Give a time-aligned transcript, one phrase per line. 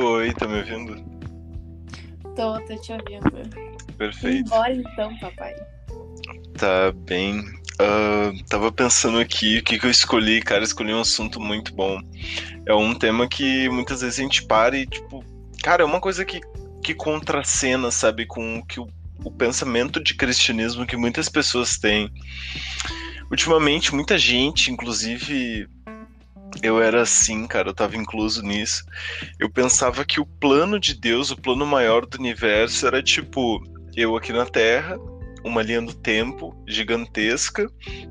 [0.00, 0.94] Oi, tá me ouvindo?
[2.36, 3.32] Tô, tô te ouvindo.
[3.96, 4.46] Perfeito.
[4.46, 5.56] Embora então, papai.
[6.56, 7.44] Tá bem.
[7.80, 10.62] Ah, tava pensando aqui o que, que eu escolhi, cara.
[10.62, 12.00] Escolhi um assunto muito bom.
[12.64, 15.24] É um tema que muitas vezes a gente para e, tipo,
[15.64, 16.40] cara, é uma coisa que,
[16.80, 18.86] que contracena, sabe, com o que o,
[19.24, 22.08] o pensamento de cristianismo que muitas pessoas têm.
[23.32, 25.68] Ultimamente, muita gente, inclusive
[26.62, 28.84] eu era assim, cara, eu tava incluso nisso.
[29.38, 33.62] Eu pensava que o plano de Deus, o plano maior do universo, era tipo,
[33.96, 34.96] eu aqui na Terra,
[35.44, 37.66] uma linha do tempo gigantesca,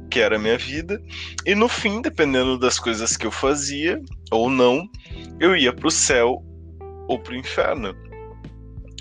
[0.09, 1.02] que era a minha vida,
[1.45, 4.88] e no fim, dependendo das coisas que eu fazia ou não,
[5.40, 6.44] eu ia pro céu
[7.08, 7.95] ou pro inferno.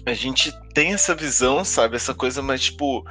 [0.05, 3.05] A gente tem essa visão, sabe, essa coisa mais tipo,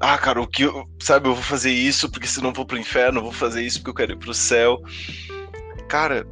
[0.00, 2.78] ah, cara, o que eu, sabe, eu vou fazer isso porque senão eu vou pro
[2.78, 4.80] inferno, eu vou fazer isso porque eu quero ir pro céu.
[5.88, 6.26] Cara,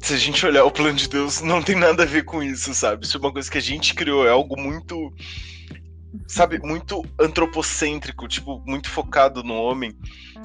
[0.00, 2.74] se a gente olhar o plano de Deus, não tem nada a ver com isso,
[2.74, 3.04] sabe?
[3.04, 5.12] Isso é uma coisa que a gente criou, é algo muito,
[6.26, 9.96] sabe, muito antropocêntrico, tipo, muito focado no homem,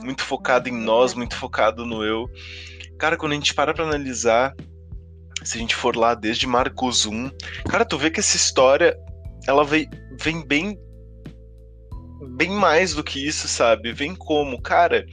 [0.04, 2.30] muito focado em nós, muito focado no eu.
[3.00, 4.54] Cara, quando a gente para pra analisar,
[5.44, 7.32] se a gente for lá desde Marcos 1,
[7.68, 8.98] cara, tu vê que essa história,
[9.48, 10.78] ela vem, vem bem
[12.36, 13.92] bem mais do que isso, sabe?
[13.92, 15.06] Vem como, cara,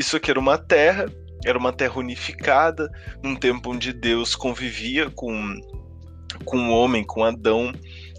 [0.00, 1.06] isso aqui era uma terra,
[1.44, 2.90] era uma terra unificada,
[3.22, 5.54] num tempo onde Deus convivia com,
[6.44, 7.70] com o homem, com Adão,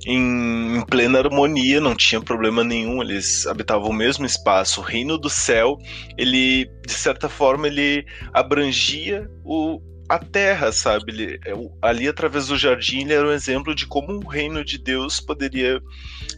[0.06, 4.80] em, em, plena harmonia, não tinha problema nenhum, eles habitavam o mesmo espaço.
[4.80, 5.78] O reino do céu,
[6.18, 9.82] ele, de certa forma, ele abrangia o,
[10.12, 11.10] a terra, sabe?
[11.14, 14.78] Ele, é ali, através do jardim, ele era um exemplo de como o reino de
[14.78, 15.82] Deus poderia,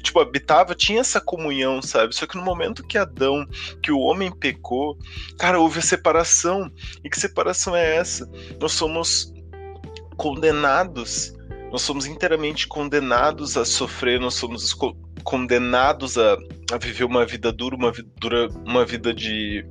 [0.04, 2.14] tipo, habitava, tinha essa comunhão, sabe?
[2.14, 3.48] Só que no momento que Adão,
[3.82, 4.96] que o homem pecou,
[5.40, 6.72] cara, houve a separação.
[7.04, 8.30] E que separação é essa?
[8.62, 9.34] Nós somos
[10.18, 11.34] condenados,
[11.72, 14.72] nós somos inteiramente condenados a sofrer, nós somos
[15.24, 16.38] condenados a,
[16.72, 19.66] a viver uma vida dura, uma vida, dura, uma vida de,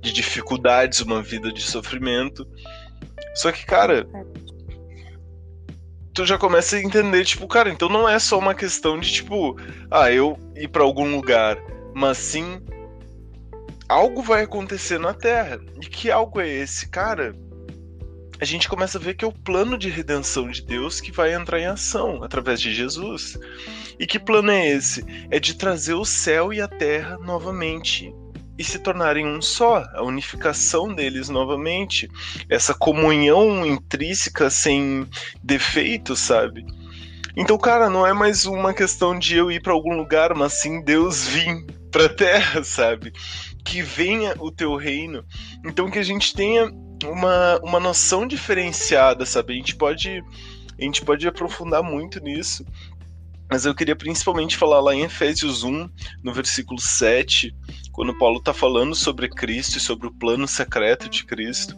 [0.00, 2.46] de dificuldades, uma vida de sofrimento.
[3.38, 4.04] Só que, cara,
[6.12, 9.56] tu já começa a entender, tipo, cara, então não é só uma questão de, tipo,
[9.88, 11.56] ah, eu ir para algum lugar,
[11.94, 12.60] mas sim
[13.88, 15.60] algo vai acontecer na Terra.
[15.80, 17.32] E que algo é esse, cara?
[18.40, 21.32] A gente começa a ver que é o plano de redenção de Deus que vai
[21.32, 23.38] entrar em ação através de Jesus.
[24.00, 25.04] E que plano é esse?
[25.30, 28.12] É de trazer o céu e a terra novamente
[28.58, 32.10] e se tornarem um só, a unificação deles novamente,
[32.50, 35.06] essa comunhão intrínseca sem
[35.42, 36.66] defeitos, sabe?
[37.36, 40.82] Então, cara, não é mais uma questão de eu ir para algum lugar, mas sim
[40.82, 43.12] Deus vir para terra, sabe?
[43.64, 45.24] Que venha o teu reino.
[45.64, 46.68] Então que a gente tenha
[47.04, 49.52] uma, uma noção diferenciada, sabe?
[49.52, 50.22] A gente pode
[50.80, 52.64] a gente pode aprofundar muito nisso.
[53.50, 55.88] Mas eu queria principalmente falar lá em Efésios 1,
[56.22, 57.54] no versículo 7,
[57.98, 61.76] quando Paulo está falando sobre Cristo e sobre o plano secreto de Cristo.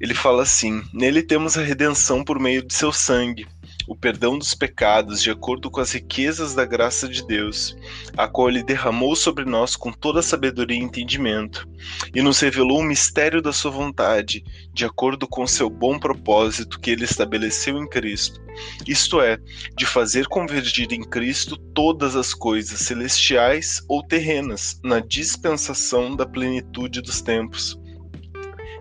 [0.00, 3.44] Ele fala assim: Nele temos a redenção por meio de seu sangue
[3.90, 7.76] o perdão dos pecados de acordo com as riquezas da graça de Deus,
[8.16, 11.68] a qual ele derramou sobre nós com toda sabedoria e entendimento,
[12.14, 16.88] e nos revelou o mistério da sua vontade, de acordo com seu bom propósito que
[16.88, 18.40] ele estabeleceu em Cristo.
[18.86, 19.36] Isto é,
[19.76, 27.00] de fazer convergir em Cristo todas as coisas celestiais ou terrenas na dispensação da plenitude
[27.00, 27.79] dos tempos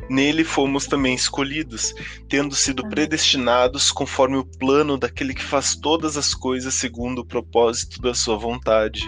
[0.10, 1.94] Nele fomos também escolhidos,
[2.28, 8.02] tendo sido predestinados conforme o plano daquele que faz todas as coisas segundo o propósito
[8.02, 9.08] da sua vontade,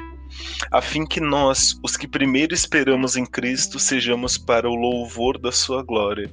[0.71, 5.51] a fim que nós, os que primeiro esperamos em Cristo, sejamos para o louvor da
[5.51, 6.31] sua glória.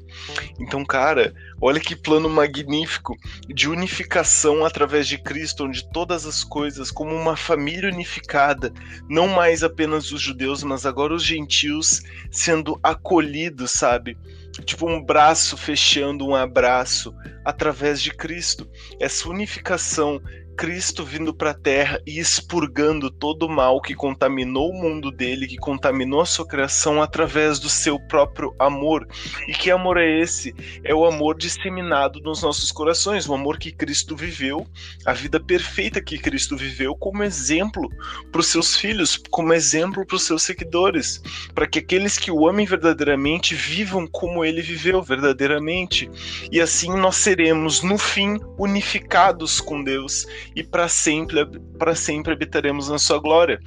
[0.59, 3.17] Então, cara, olha que plano magnífico
[3.49, 8.73] de unificação através de Cristo, onde todas as coisas, como uma família unificada,
[9.09, 14.17] não mais apenas os judeus, mas agora os gentios, sendo acolhidos, sabe?
[14.65, 17.15] Tipo um braço fechando um abraço
[17.45, 18.69] através de Cristo.
[19.01, 20.21] Essa unificação
[20.59, 25.47] Cristo vindo para a terra e expurgando todo o mal que contaminou o mundo dele,
[25.47, 29.07] que contaminou a sua criação através do seu próprio amor.
[29.47, 30.53] E que amor é esse?
[30.83, 34.67] É o amor disseminado nos nossos corações, o amor que Cristo viveu,
[35.07, 37.89] a vida perfeita que Cristo viveu, como exemplo
[38.33, 41.23] para os seus filhos, como exemplo para os seus seguidores,
[41.55, 46.11] para que aqueles que o amem verdadeiramente vivam como ele viveu verdadeiramente.
[46.51, 51.45] E assim nós seremos, no fim, unificados com Deus e para sempre,
[51.79, 53.61] para sempre habitaremos na sua glória.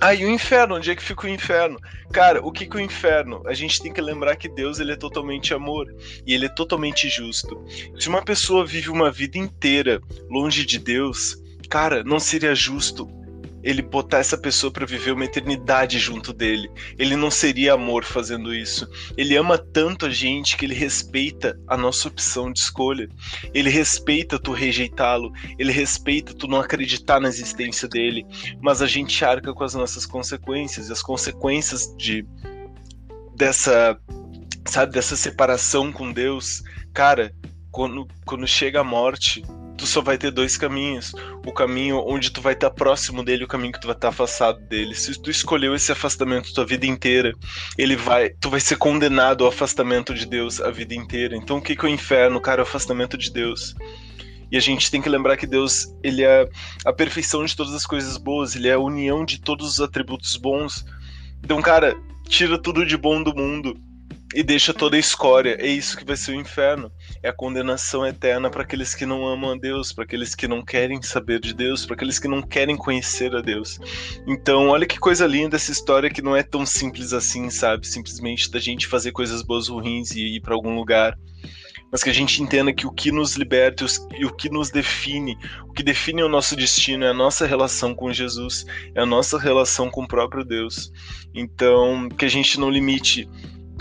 [0.00, 0.76] Ah, e o inferno?
[0.76, 1.78] Onde é que fica o inferno?
[2.10, 3.42] Cara, o que que o inferno?
[3.46, 5.86] A gente tem que lembrar que Deus ele é totalmente amor
[6.26, 7.62] e ele é totalmente justo.
[7.98, 10.00] Se uma pessoa vive uma vida inteira
[10.30, 11.36] longe de Deus,
[11.68, 13.06] cara, não seria justo
[13.62, 16.70] ele botar essa pessoa para viver uma eternidade junto dele.
[16.98, 18.88] Ele não seria amor fazendo isso.
[19.16, 23.08] Ele ama tanto a gente que ele respeita a nossa opção de escolha.
[23.52, 25.32] Ele respeita tu rejeitá-lo.
[25.58, 28.24] Ele respeita tu não acreditar na existência dele.
[28.60, 30.88] Mas a gente arca com as nossas consequências.
[30.88, 32.26] E as consequências de
[33.36, 33.98] dessa,
[34.66, 36.62] sabe, dessa separação com Deus,
[36.92, 37.32] cara,
[37.70, 39.42] quando, quando chega a morte,
[39.80, 41.12] tu só vai ter dois caminhos.
[41.46, 44.60] O caminho onde tu vai estar próximo dele, o caminho que tu vai estar afastado
[44.60, 44.94] dele.
[44.94, 47.32] Se tu escolheu esse afastamento tua vida inteira,
[47.78, 51.34] ele vai, tu vai ser condenado ao afastamento de Deus a vida inteira.
[51.34, 52.60] Então o que que é o inferno, cara?
[52.60, 53.74] É o afastamento de Deus.
[54.52, 56.46] E a gente tem que lembrar que Deus, ele é
[56.84, 60.36] a perfeição de todas as coisas boas, ele é a união de todos os atributos
[60.36, 60.84] bons.
[61.42, 61.96] Então, cara,
[62.28, 63.80] tira tudo de bom do mundo
[64.34, 65.56] e deixa toda a escória.
[65.58, 66.90] É isso que vai ser o inferno.
[67.22, 70.64] É a condenação eterna para aqueles que não amam a Deus, para aqueles que não
[70.64, 73.78] querem saber de Deus, para aqueles que não querem conhecer a Deus.
[74.26, 77.86] Então, olha que coisa linda essa história que não é tão simples assim, sabe?
[77.86, 81.18] Simplesmente da gente fazer coisas boas ou ruins e ir para algum lugar.
[81.90, 83.84] Mas que a gente entenda que o que nos liberta
[84.16, 85.36] e o que nos define,
[85.68, 89.36] o que define o nosso destino é a nossa relação com Jesus, é a nossa
[89.36, 90.92] relação com o próprio Deus.
[91.34, 93.28] Então, que a gente não limite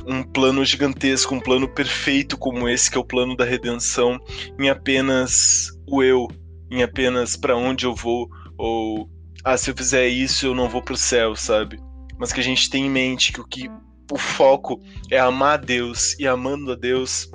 [0.06, 4.20] um plano gigantesco, um plano perfeito como esse, que é o plano da redenção,
[4.60, 6.28] em apenas o eu,
[6.72, 9.10] em apenas para onde eu vou, ou
[9.44, 11.80] ah, se eu fizer isso eu não vou pro céu, sabe?
[12.18, 13.70] Mas que a gente tem em mente que o que
[14.12, 14.80] o foco
[15.10, 17.30] é amar a Deus e amando a Deus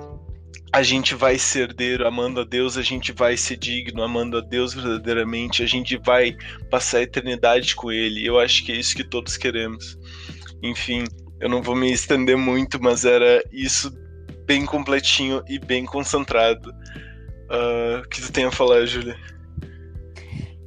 [0.75, 4.41] a gente vai ser herdeiro, amando a Deus, a gente vai ser digno, amando a
[4.41, 6.35] Deus verdadeiramente, a gente vai
[6.69, 8.27] passar a eternidade com Ele.
[8.27, 9.97] Eu acho que é isso que todos queremos.
[10.61, 11.05] Enfim,
[11.39, 13.91] eu não vou me estender muito, mas era isso
[14.45, 16.71] bem completinho e bem concentrado.
[18.03, 19.17] O que tu tem a falar, Júlia?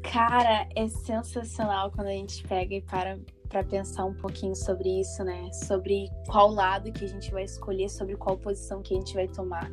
[0.03, 3.19] Cara, é sensacional quando a gente pega e para
[3.49, 5.51] para pensar um pouquinho sobre isso, né?
[5.53, 9.27] Sobre qual lado que a gente vai escolher, sobre qual posição que a gente vai
[9.27, 9.71] tomar.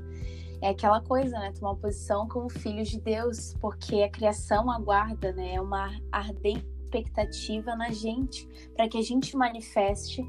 [0.61, 1.51] É aquela coisa, né?
[1.59, 5.55] Tomar posição como filhos de Deus, porque a criação aguarda, né?
[5.55, 10.23] É uma ardente expectativa na gente, para que a gente manifeste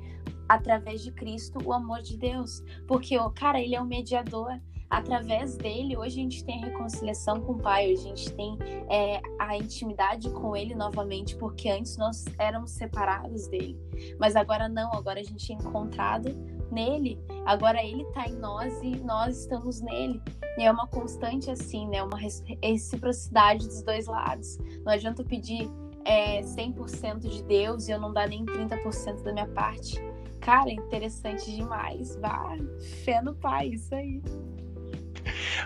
[0.48, 2.62] através de Cristo o amor de Deus.
[2.87, 4.58] Porque, o cara, ele é um mediador.
[4.88, 8.56] Através dele, hoje a gente tem a reconciliação com o Pai, a gente tem
[8.88, 13.76] é, a intimidade com Ele novamente, porque antes nós éramos separados dele.
[14.16, 16.28] Mas agora não, agora a gente é encontrado
[16.70, 17.19] nele.
[17.44, 20.22] Agora ele está em nós e nós estamos nele.
[20.56, 22.02] E é uma constante assim, né?
[22.02, 22.19] Uma
[22.62, 24.56] reciprocidade dos dois lados.
[24.84, 25.69] Não adianta pedir
[26.04, 30.00] é, 100% de Deus e eu não dar nem 30% da minha parte.
[30.46, 32.14] Cara, interessante demais.
[32.20, 32.56] Vá,
[33.04, 34.22] fé no Pai, isso aí.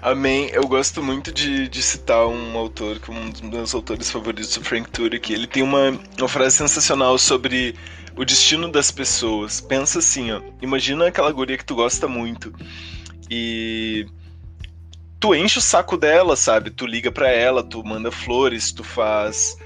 [0.00, 0.49] Amém.
[0.55, 4.56] Eu gosto muito de, de citar um autor, que é um dos meus autores favoritos,
[4.56, 5.35] o Frank Turek.
[5.35, 7.75] Ele tem uma, uma frase sensacional sobre
[8.17, 9.61] o destino das pessoas.
[9.61, 10.41] Pensa assim, ó.
[10.62, 12.50] Imagina aquela guria que tu gosta muito
[13.31, 14.06] e
[15.21, 16.71] tu enche o saco dela, sabe?
[16.71, 19.59] Tu liga para ela, tu manda flores, tu faz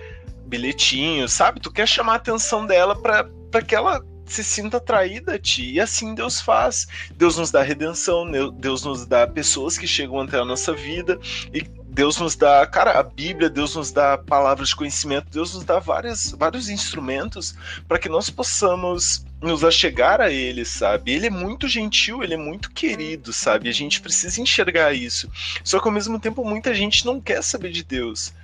[0.45, 1.61] bilhetinhos, sabe?
[1.61, 5.73] Tu quer chamar a atenção dela para que ela se sinta atraída a ti.
[5.73, 6.87] E assim Deus faz.
[7.17, 11.19] Deus nos dá redenção, Deus nos dá pessoas que chegam até a nossa vida
[11.53, 11.63] e
[11.95, 15.79] Deus nos dá, cara, a Bíblia, Deus nos dá palavras de conhecimento, Deus nos dá
[15.79, 17.55] várias, vários instrumentos
[17.87, 21.13] para que nós possamos nos achegar a Ele, sabe?
[21.13, 23.69] Ele é muito gentil, ele é muito querido, sabe?
[23.69, 25.31] A gente precisa enxergar isso.
[25.63, 28.35] Só que ao mesmo tempo muita gente não quer saber de Deus.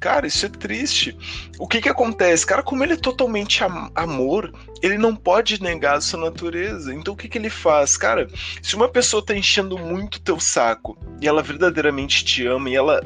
[0.00, 1.16] Cara, isso é triste.
[1.58, 2.46] O que que acontece?
[2.46, 6.94] Cara, como ele é totalmente am amor, ele não pode negar a sua natureza.
[6.94, 7.96] Então o que que ele faz?
[7.96, 8.28] Cara,
[8.62, 13.02] se uma pessoa tá enchendo muito teu saco e ela verdadeiramente te ama e ela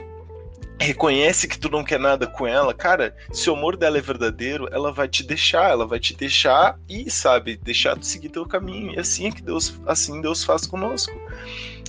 [0.79, 4.69] reconhece que tu não quer nada com ela, cara, se o amor dela é verdadeiro,
[4.73, 8.93] ela vai te deixar, ela vai te deixar e, sabe, deixar tu seguir teu caminho.
[8.95, 11.13] E assim é que Deus, assim Deus faz conosco.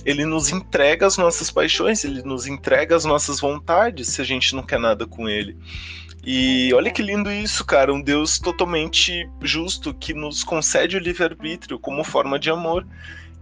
[0.04, 4.54] Ele nos entrega as nossas paixões, ele nos entrega as nossas vontades, se a gente
[4.54, 5.56] não quer nada com ele.
[6.26, 11.78] E olha que lindo isso, cara, um Deus totalmente justo que nos concede o livre-arbítrio
[11.78, 12.86] como forma de amor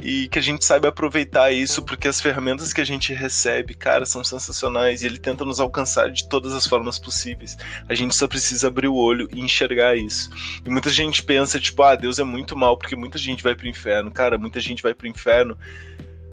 [0.00, 4.04] e que a gente saiba aproveitar isso, porque as ferramentas que a gente recebe, cara,
[4.04, 7.56] são sensacionais e ele tenta nos alcançar de todas as formas possíveis.
[7.88, 10.28] A gente só precisa abrir o olho e enxergar isso.
[10.66, 13.68] E muita gente pensa, tipo, ah, Deus é muito mal porque muita gente vai pro
[13.68, 14.10] inferno.
[14.10, 15.56] Cara, muita gente vai pro inferno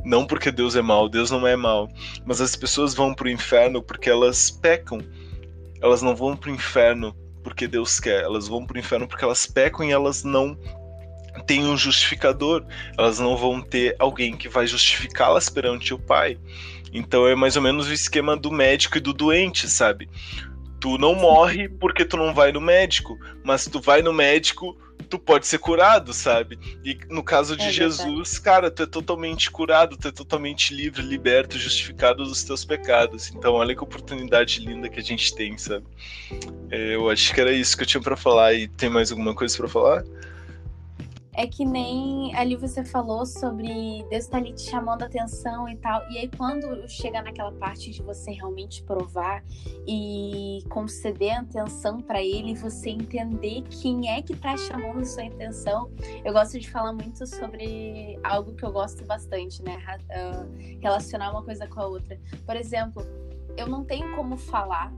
[0.03, 1.89] não porque Deus é mal, Deus não é mal,
[2.25, 4.99] mas as pessoas vão pro inferno porque elas pecam.
[5.81, 9.85] Elas não vão pro inferno porque Deus quer, elas vão pro inferno porque elas pecam
[9.85, 10.57] e elas não
[11.45, 12.65] têm um justificador,
[12.97, 16.37] elas não vão ter alguém que vai justificá-las perante o Pai.
[16.93, 20.09] Então é mais ou menos o esquema do médico e do doente, sabe?
[20.79, 24.77] Tu não morre porque tu não vai no médico, mas tu vai no médico,
[25.09, 26.59] tu pode ser curado, sabe?
[26.85, 31.01] E no caso de é Jesus, cara, tu é totalmente curado, tu é totalmente livre,
[31.01, 33.29] liberto, justificado dos teus pecados.
[33.29, 35.85] Então, olha que oportunidade linda que a gente tem, sabe?
[36.69, 38.53] É, eu acho que era isso que eu tinha para falar.
[38.53, 40.03] E tem mais alguma coisa para falar?
[41.33, 45.75] É que nem ali você falou sobre Deus tá ali te chamando a atenção e
[45.77, 46.09] tal.
[46.11, 49.43] E aí, quando chega naquela parte de você realmente provar
[49.87, 55.91] e conceder atenção para Ele, você entender quem é que tá chamando a sua atenção.
[56.23, 59.77] Eu gosto de falar muito sobre algo que eu gosto bastante, né?
[60.09, 62.19] Uh, relacionar uma coisa com a outra.
[62.45, 63.03] Por exemplo,
[63.55, 64.93] eu não tenho como falar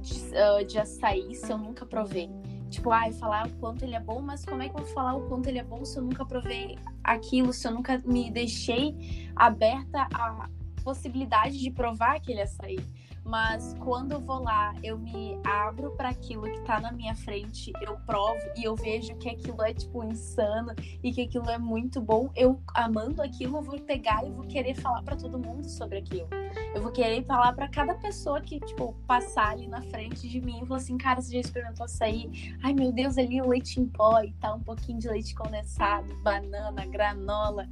[0.00, 2.30] de, uh, de açaí se eu nunca provei.
[2.70, 5.14] Tipo, ai, falar o quanto ele é bom, mas como é que eu vou falar
[5.14, 9.30] o quanto ele é bom se eu nunca provei aquilo, se eu nunca me deixei
[9.36, 10.48] aberta à
[10.82, 12.78] possibilidade de provar aquele açaí?
[13.24, 17.72] Mas quando eu vou lá, eu me abro para aquilo que tá na minha frente,
[17.80, 22.00] eu provo e eu vejo que aquilo é tipo insano e que aquilo é muito
[22.00, 22.30] bom.
[22.36, 26.28] Eu amando aquilo, eu vou pegar e vou querer falar para todo mundo sobre aquilo.
[26.74, 30.60] Eu vou querer falar para cada pessoa que tipo passar ali na frente de mim
[30.62, 32.54] e falar assim, cara, você já experimentou açaí?
[32.62, 36.14] Ai, meu Deus, ali o leite em pó e tá um pouquinho de leite condensado,
[36.16, 37.66] banana, granola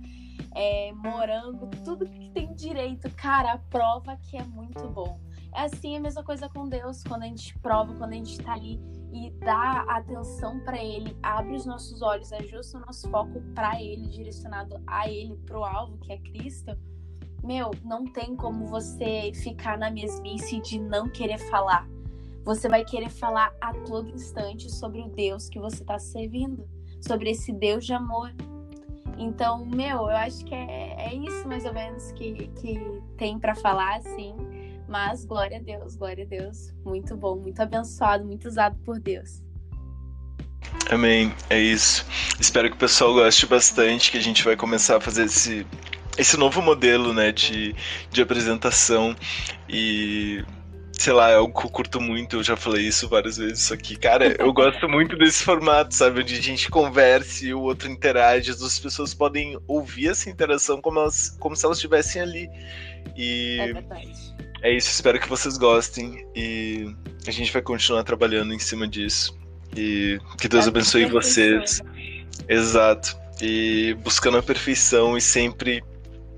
[0.55, 3.11] é, morango, tudo que tem direito.
[3.11, 5.19] Cara, a prova que é muito bom.
[5.55, 8.55] É assim a mesma coisa com Deus, quando a gente prova, quando a gente tá
[8.55, 8.81] ali
[9.13, 14.09] e dá atenção para Ele, abre os nossos olhos, ajusta o nosso foco para Ele,
[14.09, 16.75] direcionado a Ele, pro alvo que é Cristo.
[17.45, 21.87] Meu, não tem como você ficar na mesmice de não querer falar.
[22.45, 26.67] Você vai querer falar a todo instante sobre o Deus que você está servindo,
[27.01, 28.33] sobre esse Deus de amor.
[29.19, 33.55] Então, meu, eu acho que é, é isso mais ou menos que, que tem para
[33.55, 34.35] falar, assim.
[34.93, 36.71] Mas glória a Deus, glória a Deus.
[36.85, 39.43] Muito bom, muito abençoado, muito usado por Deus.
[40.91, 41.33] Amém.
[41.49, 42.07] É isso.
[42.39, 45.67] Espero que o pessoal goste bastante, que a gente vai começar a fazer esse,
[46.19, 47.75] esse novo modelo né, de,
[48.11, 49.17] de apresentação.
[49.67, 50.45] E
[50.93, 53.97] sei lá, é algo que eu curto muito, eu já falei isso várias vezes aqui.
[53.97, 56.21] Cara, eu gosto muito desse formato, sabe?
[56.21, 60.99] Onde a gente converse e o outro interage, as pessoas podem ouvir essa interação como,
[60.99, 62.51] elas, como se elas estivessem ali.
[63.17, 64.52] E é verdade.
[64.63, 66.95] É isso, espero que vocês gostem e
[67.27, 69.37] a gente vai continuar trabalhando em cima disso.
[69.77, 71.83] E que Deus é abençoe vocês.
[72.49, 73.17] Exato.
[73.41, 75.83] E buscando a perfeição e sempre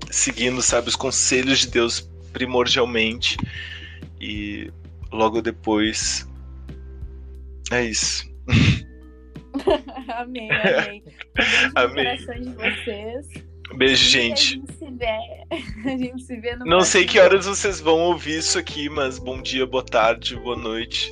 [0.09, 3.37] seguindo, sabe, os conselhos de Deus primordialmente.
[4.19, 4.71] E
[5.11, 6.27] logo depois.
[7.71, 8.27] É isso.
[10.09, 11.03] amém, amém.
[11.75, 12.17] Um amém.
[12.17, 13.27] coração de vocês.
[13.75, 14.33] Beijo, gente.
[14.33, 15.34] A gente se vê.
[15.85, 19.19] A gente se vê no Não sei que horas vocês vão ouvir isso aqui, mas
[19.19, 21.11] bom dia, boa tarde, boa noite.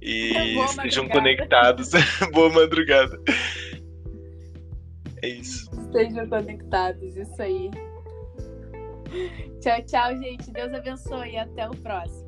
[0.00, 1.90] E boa estejam conectados.
[2.32, 3.18] boa madrugada.
[5.22, 5.70] É isso.
[5.86, 7.70] Estejam conectados, isso aí.
[9.60, 10.50] Tchau, tchau, gente.
[10.50, 12.21] Deus abençoe e até o próximo.